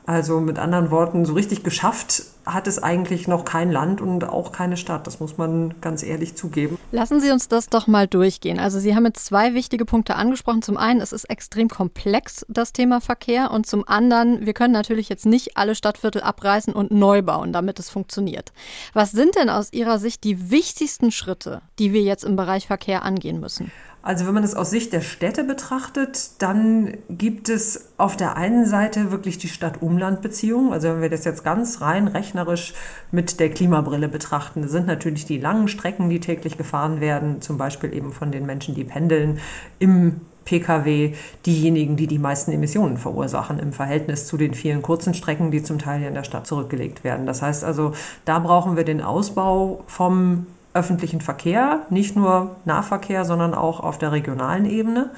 [0.04, 4.50] Also mit anderen Worten, so richtig geschafft hat es eigentlich noch kein Land und auch
[4.50, 5.06] keine Stadt.
[5.06, 6.76] Das muss man ganz ehrlich zugeben.
[6.90, 8.58] Lassen Sie uns das doch mal durchgehen.
[8.58, 10.62] Also Sie haben jetzt zwei wichtige Punkte angesprochen.
[10.62, 13.52] Zum einen, es ist extrem komplex, das Thema Verkehr.
[13.52, 17.78] Und zum anderen, wir können natürlich jetzt nicht alle Stadtviertel abreißen und neu bauen, damit
[17.78, 18.52] es funktioniert.
[18.92, 23.04] Was sind denn aus Ihrer Sicht die wichtigsten Schritte, die wir jetzt im Bereich Verkehr
[23.04, 23.70] angehen müssen?
[24.02, 28.66] Also wenn man es aus Sicht der Städte betrachtet, dann gibt es auf der einen
[28.66, 30.72] Seite wirklich die Stadt-Umland-Beziehung.
[30.72, 32.74] Also wenn wir das jetzt ganz rein rechnerisch
[33.12, 37.94] mit der Klimabrille betrachten, sind natürlich die langen Strecken, die täglich gefahren werden, zum Beispiel
[37.94, 39.38] eben von den Menschen, die pendeln,
[39.78, 41.14] im Pkw
[41.46, 45.78] diejenigen, die die meisten Emissionen verursachen im Verhältnis zu den vielen kurzen Strecken, die zum
[45.78, 47.26] Teil in der Stadt zurückgelegt werden.
[47.26, 47.92] Das heißt also,
[48.24, 54.12] da brauchen wir den Ausbau vom öffentlichen Verkehr, nicht nur Nahverkehr, sondern auch auf der
[54.12, 55.10] regionalen Ebene.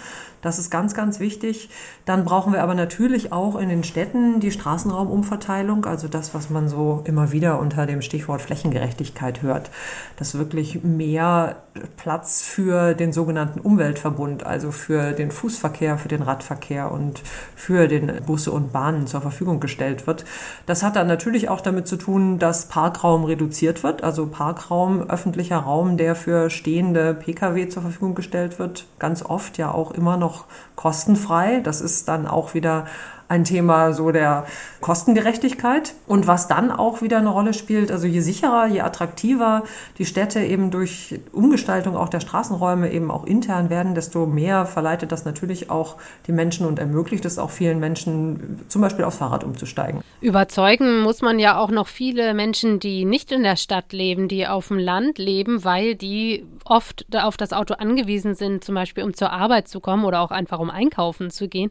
[0.45, 1.71] Das ist ganz, ganz wichtig.
[2.05, 6.69] Dann brauchen wir aber natürlich auch in den Städten die Straßenraumumverteilung, also das, was man
[6.69, 9.71] so immer wieder unter dem Stichwort Flächengerechtigkeit hört,
[10.17, 11.57] dass wirklich mehr
[11.97, 17.23] Platz für den sogenannten Umweltverbund, also für den Fußverkehr, für den Radverkehr und
[17.57, 20.27] für den Busse und Bahnen zur Verfügung gestellt wird.
[20.67, 25.09] Das hat dann natürlich auch damit zu tun, dass Parkraum reduziert wird, also Parkraum,
[25.45, 30.17] öffentlicher Raum, der für stehende Pkw zur Verfügung gestellt wird, ganz oft ja auch immer
[30.17, 31.61] noch kostenfrei.
[31.61, 32.87] Das ist dann auch wieder
[33.35, 34.47] ein Thema so der
[34.81, 35.95] Kostengerechtigkeit.
[36.07, 39.65] Und was dann auch wieder eine Rolle spielt, also je sicherer, je attraktiver
[39.99, 45.13] die Städte eben durch Umgestaltung auch der Straßenräume eben auch intern werden, desto mehr verleitet
[45.13, 49.45] das natürlich auch die Menschen und ermöglicht es auch vielen Menschen, zum Beispiel aufs Fahrrad
[49.45, 50.01] umzusteigen.
[50.21, 54.47] Überzeugen muss man ja auch noch viele Menschen, die nicht in der Stadt leben, die
[54.47, 59.15] auf dem Land leben, weil die oft auf das Auto angewiesen sind, zum Beispiel um
[59.15, 61.71] zur Arbeit zu kommen oder auch einfach um einkaufen zu gehen.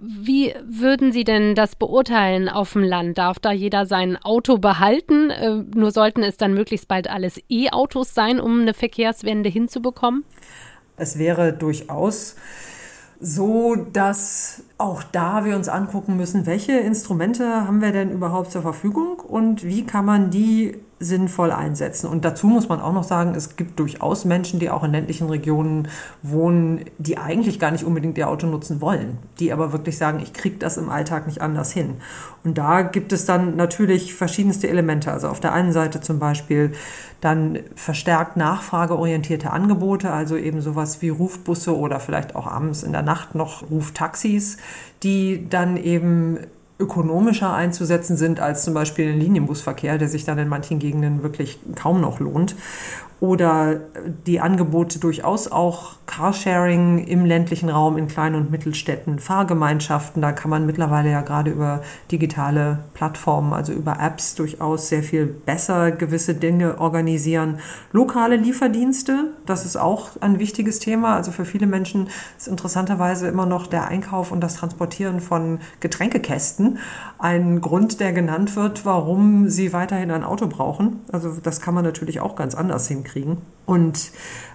[0.00, 3.18] Wie würden Sie denn das beurteilen auf dem Land?
[3.18, 5.30] Darf da jeder sein Auto behalten?
[5.30, 10.24] Äh, nur sollten es dann möglichst bald alles E-Autos sein, um eine Verkehrswende hinzubekommen?
[10.96, 12.36] Es wäre durchaus
[13.24, 18.62] so, dass auch da wir uns angucken müssen, welche Instrumente haben wir denn überhaupt zur
[18.62, 22.06] Verfügung und wie kann man die sinnvoll einsetzen.
[22.06, 25.28] Und dazu muss man auch noch sagen, es gibt durchaus Menschen, die auch in ländlichen
[25.28, 25.88] Regionen
[26.22, 30.32] wohnen, die eigentlich gar nicht unbedingt ihr Auto nutzen wollen, die aber wirklich sagen, ich
[30.32, 31.94] kriege das im Alltag nicht anders hin.
[32.44, 35.12] Und da gibt es dann natürlich verschiedenste Elemente.
[35.12, 36.72] Also auf der einen Seite zum Beispiel
[37.20, 43.02] dann verstärkt nachfrageorientierte Angebote, also eben sowas wie Rufbusse oder vielleicht auch abends in der
[43.02, 44.56] Nacht noch Ruftaxis,
[45.02, 46.38] die dann eben
[46.82, 52.00] ökonomischer einzusetzen sind als zum Beispiel Linienbusverkehr, der sich dann in manchen Gegenden wirklich kaum
[52.00, 52.56] noch lohnt
[53.22, 53.78] oder
[54.26, 60.20] die Angebote durchaus auch Carsharing im ländlichen Raum in Klein- und Mittelstädten, Fahrgemeinschaften.
[60.20, 65.26] Da kann man mittlerweile ja gerade über digitale Plattformen, also über Apps durchaus sehr viel
[65.26, 67.60] besser gewisse Dinge organisieren.
[67.92, 71.14] Lokale Lieferdienste, das ist auch ein wichtiges Thema.
[71.14, 76.78] Also für viele Menschen ist interessanterweise immer noch der Einkauf und das Transportieren von Getränkekästen
[77.18, 81.02] ein Grund, der genannt wird, warum sie weiterhin ein Auto brauchen.
[81.12, 83.38] Also das kann man natürlich auch ganz anders hinkriegen kriegen.
[83.66, 84.10] Und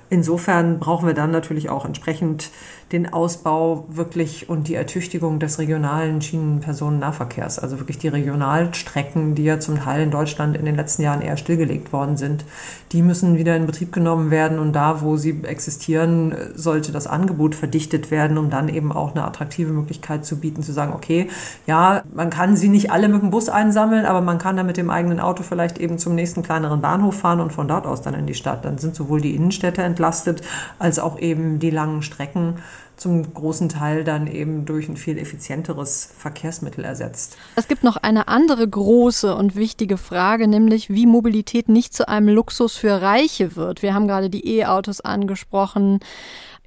[0.10, 2.52] insofern brauchen wir dann natürlich auch entsprechend
[2.91, 7.60] den Ausbau wirklich und die Ertüchtigung des regionalen Schienenpersonennahverkehrs.
[7.60, 11.36] Also wirklich die Regionalstrecken, die ja zum Teil in Deutschland in den letzten Jahren eher
[11.36, 12.45] stillgelegt worden sind,
[12.93, 17.56] die müssen wieder in Betrieb genommen werden und da, wo sie existieren, sollte das Angebot
[17.56, 21.28] verdichtet werden, um dann eben auch eine attraktive Möglichkeit zu bieten, zu sagen, okay,
[21.65, 24.78] ja, man kann sie nicht alle mit dem Bus einsammeln, aber man kann dann mit
[24.78, 28.13] dem eigenen Auto vielleicht eben zum nächsten kleineren Bahnhof fahren und von dort aus dann
[28.13, 28.63] in die Stadt.
[28.63, 30.41] Dann sind sowohl die Innenstädte entlastet,
[30.80, 32.56] als auch eben die langen Strecken
[32.95, 37.37] zum großen Teil dann eben durch ein viel effizienteres Verkehrsmittel ersetzt.
[37.55, 42.29] Es gibt noch eine andere große und wichtige Frage, nämlich wie Mobilität nicht zu einem
[42.29, 43.81] Luxus für Reiche wird.
[43.81, 45.99] Wir haben gerade die E-Autos angesprochen.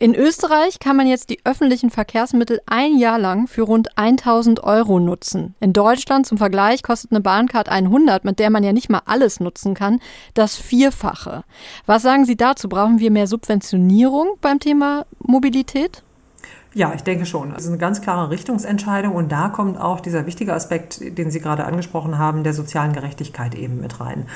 [0.00, 4.98] In Österreich kann man jetzt die öffentlichen Verkehrsmittel ein Jahr lang für rund 1000 Euro
[4.98, 5.54] nutzen.
[5.60, 9.40] In Deutschland zum Vergleich kostet eine Bahncard 100, mit der man ja nicht mal alles
[9.40, 10.00] nutzen kann,
[10.32, 11.44] das Vierfache.
[11.84, 12.70] Was sagen Sie dazu?
[12.70, 16.02] Brauchen wir mehr Subventionierung beim Thema Mobilität?
[16.72, 17.50] Ja, ich denke schon.
[17.50, 21.40] Das ist eine ganz klare Richtungsentscheidung und da kommt auch dieser wichtige Aspekt, den Sie
[21.40, 24.26] gerade angesprochen haben, der sozialen Gerechtigkeit eben mit rein.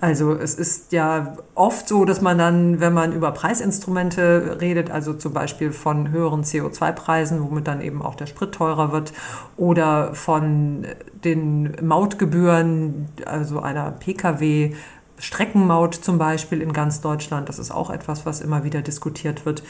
[0.00, 5.12] Also es ist ja oft so, dass man dann, wenn man über Preisinstrumente redet, also
[5.12, 9.12] zum Beispiel von höheren CO2-Preisen, womit dann eben auch der Sprit teurer wird,
[9.58, 10.86] oder von
[11.24, 14.74] den Mautgebühren, also einer Pkw,
[15.22, 17.48] Streckenmaut zum Beispiel in ganz Deutschland.
[17.48, 19.62] Das ist auch etwas, was immer wieder diskutiert wird.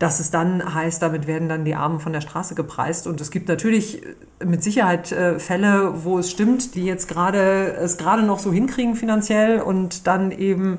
[0.00, 3.06] Dass es dann heißt, damit werden dann die Armen von der Straße gepreist.
[3.06, 4.02] Und es gibt natürlich
[4.44, 8.96] mit Sicherheit äh, Fälle, wo es stimmt, die jetzt gerade es gerade noch so hinkriegen
[8.96, 10.78] finanziell und dann eben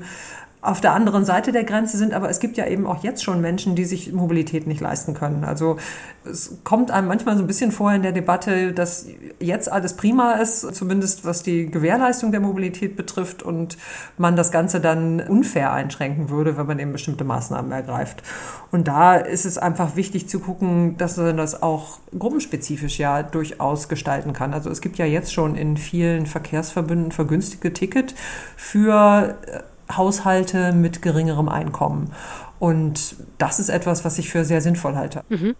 [0.60, 3.40] auf der anderen Seite der Grenze sind, aber es gibt ja eben auch jetzt schon
[3.40, 5.44] Menschen, die sich Mobilität nicht leisten können.
[5.44, 5.76] Also
[6.24, 9.06] es kommt einem manchmal so ein bisschen vor in der Debatte, dass
[9.38, 13.78] jetzt alles prima ist, zumindest was die Gewährleistung der Mobilität betrifft und
[14.16, 18.24] man das Ganze dann unfair einschränken würde, wenn man eben bestimmte Maßnahmen ergreift.
[18.72, 23.88] Und da ist es einfach wichtig zu gucken, dass man das auch gruppenspezifisch ja durchaus
[23.88, 24.52] gestalten kann.
[24.52, 28.14] Also es gibt ja jetzt schon in vielen Verkehrsverbünden vergünstigte Ticket
[28.56, 32.12] für äh, Haushalte mit geringerem Einkommen.
[32.58, 35.24] Und das ist etwas, was ich für sehr sinnvoll halte.
[35.28, 35.54] Mhm.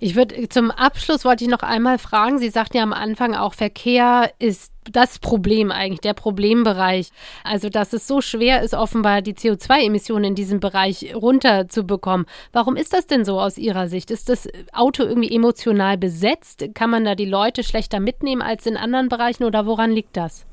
[0.00, 2.38] Ich würde zum Abschluss wollte ich noch einmal fragen.
[2.38, 7.10] Sie sagten ja am Anfang auch, Verkehr ist das Problem eigentlich, der Problembereich.
[7.44, 12.26] Also, dass es so schwer ist, offenbar die CO2-Emissionen in diesem Bereich runterzubekommen.
[12.52, 14.10] Warum ist das denn so aus Ihrer Sicht?
[14.10, 16.64] Ist das Auto irgendwie emotional besetzt?
[16.74, 20.46] Kann man da die Leute schlechter mitnehmen als in anderen Bereichen oder woran liegt das?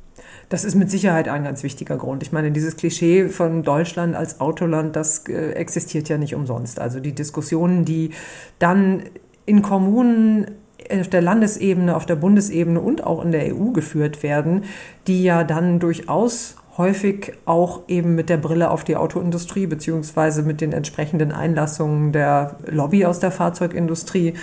[0.50, 2.24] Das ist mit Sicherheit ein ganz wichtiger Grund.
[2.24, 6.80] Ich meine, dieses Klischee von Deutschland als Autoland, das äh, existiert ja nicht umsonst.
[6.80, 8.12] Also die Diskussionen, die
[8.60, 9.04] dann
[9.46, 10.52] in Kommunen
[10.92, 14.64] auf der Landesebene, auf der Bundesebene und auch in der EU geführt werden,
[15.08, 20.62] die ja dann durchaus häufig auch eben mit der Brille auf die Autoindustrie beziehungsweise mit
[20.62, 24.36] den entsprechenden Einlassungen der Lobby aus der Fahrzeugindustrie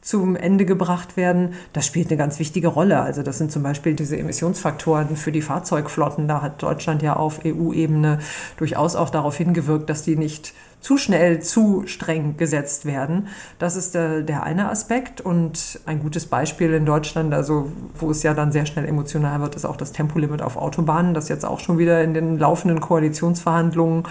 [0.00, 1.52] zum Ende gebracht werden.
[1.74, 3.00] Das spielt eine ganz wichtige Rolle.
[3.00, 6.26] Also das sind zum Beispiel diese Emissionsfaktoren für die Fahrzeugflotten.
[6.26, 8.20] Da hat Deutschland ja auf EU-Ebene
[8.56, 13.28] durchaus auch darauf hingewirkt, dass die nicht zu schnell zu streng gesetzt werden.
[13.60, 15.20] Das ist der, der eine Aspekt.
[15.20, 19.54] Und ein gutes Beispiel in Deutschland, also wo es ja dann sehr schnell emotional wird,
[19.54, 24.02] ist auch das Tempolimit auf Autobahnen, das jetzt auch schon wieder in den laufenden Koalitionsverhandlungen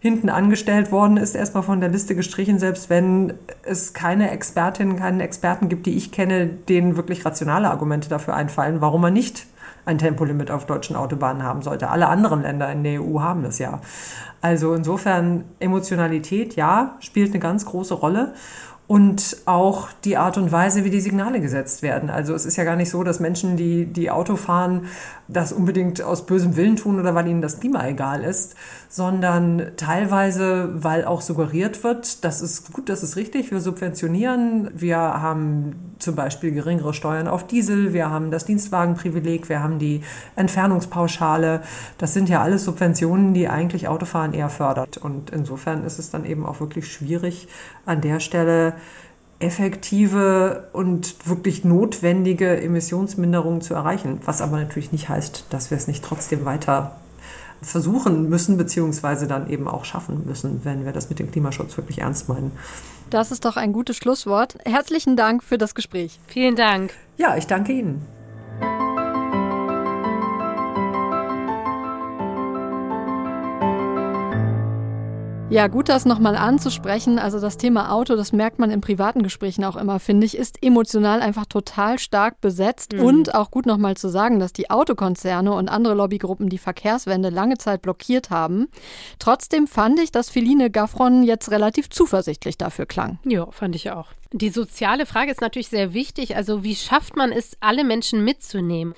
[0.00, 5.20] hinten angestellt worden ist, erstmal von der Liste gestrichen, selbst wenn es keine Expertinnen, keinen
[5.20, 9.46] Experten gibt, die ich kenne, denen wirklich rationale Argumente dafür einfallen, warum man nicht
[9.88, 11.88] ein Tempolimit auf deutschen Autobahnen haben sollte.
[11.88, 13.80] Alle anderen Länder in der EU haben das ja.
[14.42, 18.34] Also insofern Emotionalität, ja, spielt eine ganz große Rolle
[18.88, 22.08] und auch die Art und Weise, wie die Signale gesetzt werden.
[22.08, 24.86] Also es ist ja gar nicht so, dass Menschen, die, die Auto fahren,
[25.28, 28.54] das unbedingt aus bösem Willen tun oder weil ihnen das Klima egal ist,
[28.88, 34.96] sondern teilweise, weil auch suggeriert wird, das ist gut, das ist richtig, wir subventionieren, wir
[34.96, 40.00] haben zum Beispiel geringere Steuern auf Diesel, wir haben das Dienstwagenprivileg, wir haben die
[40.34, 41.60] Entfernungspauschale.
[41.98, 44.96] Das sind ja alles Subventionen, die eigentlich Autofahren eher fördert.
[44.96, 47.48] Und insofern ist es dann eben auch wirklich schwierig,
[47.88, 48.74] an der Stelle
[49.40, 54.20] effektive und wirklich notwendige Emissionsminderungen zu erreichen.
[54.24, 56.96] Was aber natürlich nicht heißt, dass wir es nicht trotzdem weiter
[57.62, 62.00] versuchen müssen, beziehungsweise dann eben auch schaffen müssen, wenn wir das mit dem Klimaschutz wirklich
[62.00, 62.52] ernst meinen.
[63.10, 64.58] Das ist doch ein gutes Schlusswort.
[64.64, 66.20] Herzlichen Dank für das Gespräch.
[66.26, 66.92] Vielen Dank.
[67.16, 68.17] Ja, ich danke Ihnen.
[75.50, 77.18] Ja, gut, das nochmal anzusprechen.
[77.18, 80.62] Also das Thema Auto, das merkt man in privaten Gesprächen auch immer, finde ich, ist
[80.62, 82.92] emotional einfach total stark besetzt.
[82.92, 83.00] Mhm.
[83.00, 87.56] Und auch gut nochmal zu sagen, dass die Autokonzerne und andere Lobbygruppen die Verkehrswende lange
[87.56, 88.68] Zeit blockiert haben.
[89.18, 93.18] Trotzdem fand ich, dass Feline Gaffron jetzt relativ zuversichtlich dafür klang.
[93.24, 94.08] Ja, fand ich auch.
[94.32, 96.36] Die soziale Frage ist natürlich sehr wichtig.
[96.36, 98.92] Also wie schafft man es, alle Menschen mitzunehmen?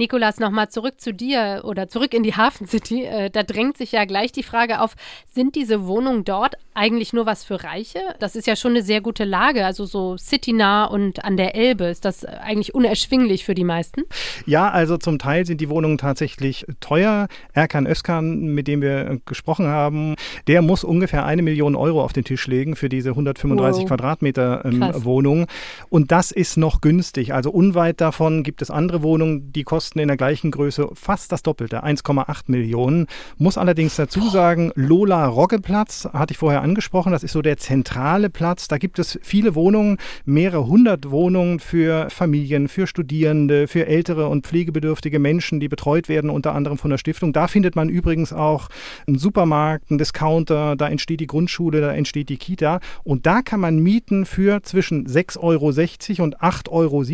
[0.00, 3.04] Nikolas, nochmal zurück zu dir oder zurück in die Hafen City.
[3.04, 4.96] Äh, da drängt sich ja gleich die Frage auf,
[5.32, 7.98] sind diese Wohnungen dort eigentlich nur was für Reiche?
[8.18, 11.84] Das ist ja schon eine sehr gute Lage, also so citynah und an der Elbe.
[11.84, 14.04] Ist das eigentlich unerschwinglich für die meisten?
[14.46, 17.28] Ja, also zum Teil sind die Wohnungen tatsächlich teuer.
[17.52, 20.14] Erkan Özkan, mit dem wir gesprochen haben,
[20.46, 23.88] der muss ungefähr eine Million Euro auf den Tisch legen für diese 135 wow.
[23.88, 25.46] Quadratmeter ähm, Wohnung.
[25.90, 27.34] Und das ist noch günstig.
[27.34, 31.42] Also unweit davon gibt es andere Wohnungen, die kosten in der gleichen Größe fast das
[31.42, 33.06] Doppelte, 1,8 Millionen.
[33.38, 38.30] Muss allerdings dazu sagen, Lola Roggeplatz hatte ich vorher angesprochen, das ist so der zentrale
[38.30, 38.68] Platz.
[38.68, 44.46] Da gibt es viele Wohnungen, mehrere hundert Wohnungen für Familien, für Studierende, für ältere und
[44.46, 47.32] pflegebedürftige Menschen, die betreut werden, unter anderem von der Stiftung.
[47.32, 48.68] Da findet man übrigens auch
[49.06, 52.80] einen Supermarkt, einen Discounter, da entsteht die Grundschule, da entsteht die Kita.
[53.04, 57.04] Und da kann man mieten für zwischen 6,60 Euro und 8,70 Euro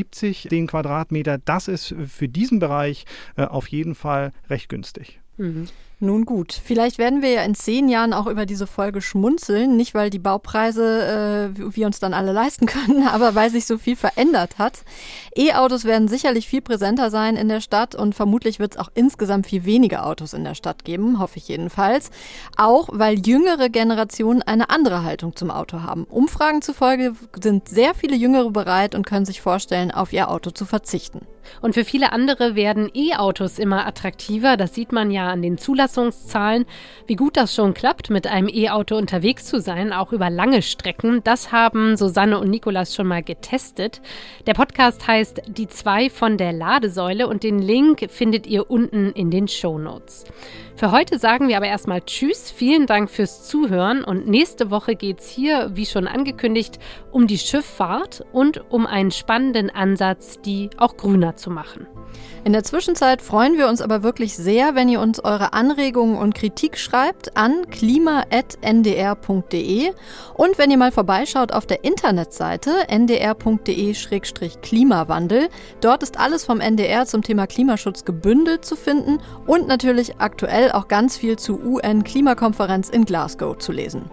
[0.51, 1.39] den Quadratmeter.
[1.39, 3.05] Das ist für diesen Bereich
[3.37, 5.21] äh, auf jeden Fall recht günstig.
[5.39, 5.69] Mhm.
[5.99, 9.95] Nun gut, vielleicht werden wir ja in zehn Jahren auch über diese Folge schmunzeln, nicht
[9.95, 13.97] weil die Baupreise äh, wir uns dann alle leisten können, aber weil sich so viel
[13.97, 14.85] verändert hat.
[15.35, 19.47] E-Autos werden sicherlich viel präsenter sein in der Stadt und vermutlich wird es auch insgesamt
[19.47, 22.11] viel weniger Autos in der Stadt geben, hoffe ich jedenfalls.
[22.59, 26.05] Auch weil jüngere Generationen eine andere Haltung zum Auto haben.
[26.05, 30.67] Umfragen zufolge sind sehr viele Jüngere bereit und können sich vorstellen, auf ihr Auto zu
[30.67, 31.23] verzichten.
[31.61, 34.57] Und für viele andere werden E-Autos immer attraktiver.
[34.57, 36.67] Das sieht man ja an den Zulassungszahlen.
[37.07, 41.23] Wie gut das schon klappt, mit einem E-Auto unterwegs zu sein, auch über lange Strecken,
[41.25, 44.01] das haben Susanne und Nikolas schon mal getestet.
[44.47, 49.31] Der Podcast heißt Die zwei von der Ladesäule und den Link findet ihr unten in
[49.31, 50.25] den Show Notes.
[50.77, 55.21] Für heute sagen wir aber erstmal Tschüss, vielen Dank fürs Zuhören und nächste Woche geht
[55.21, 56.79] es hier, wie schon angekündigt,
[57.11, 61.87] um die Schifffahrt und um einen spannenden Ansatz, die auch grüner zu machen.
[62.45, 66.35] In der Zwischenzeit freuen wir uns aber wirklich sehr, wenn ihr uns eure Anregungen und
[66.35, 69.93] Kritik schreibt an klima.ndr.de
[70.35, 75.49] und wenn ihr mal vorbeischaut auf der Internetseite ndr.de-klimawandel.
[75.81, 80.89] Dort ist alles vom NDR zum Thema Klimaschutz gebündelt zu finden und natürlich aktuell auch
[80.89, 84.11] ganz viel zur UN-Klimakonferenz in Glasgow zu lesen.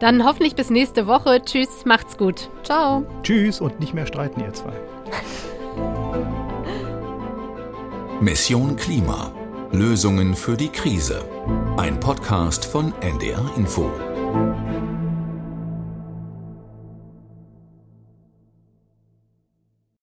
[0.00, 1.42] Dann hoffentlich bis nächste Woche.
[1.44, 2.48] Tschüss, macht's gut.
[2.64, 3.04] Ciao.
[3.22, 4.72] Tschüss und nicht mehr streiten, ihr zwei.
[8.20, 9.32] Mission Klima.
[9.72, 11.24] Lösungen für die Krise.
[11.78, 13.90] Ein Podcast von NDR Info.